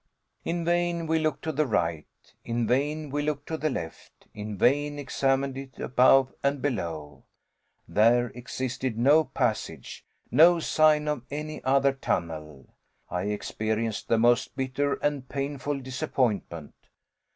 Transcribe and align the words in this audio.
In 0.43 0.65
vain 0.65 1.05
we 1.05 1.19
looked 1.19 1.43
to 1.43 1.51
the 1.51 1.67
right, 1.67 2.07
in 2.43 2.65
vain 2.65 3.11
we 3.11 3.21
looked 3.21 3.47
to 3.49 3.55
the 3.55 3.69
left; 3.69 4.25
in 4.33 4.57
vain 4.57 4.97
examined 4.97 5.55
it 5.59 5.77
above 5.77 6.33
and 6.41 6.59
below. 6.59 7.21
There 7.87 8.29
existed 8.33 8.97
no 8.97 9.23
passage, 9.25 10.03
no 10.31 10.59
sign 10.59 11.07
of 11.07 11.21
any 11.29 11.63
other 11.63 11.93
tunnel. 11.93 12.73
I 13.11 13.25
experienced 13.25 14.07
the 14.07 14.17
most 14.17 14.55
bitter 14.57 14.95
and 15.03 15.29
painful 15.29 15.79
disappointment. 15.79 16.73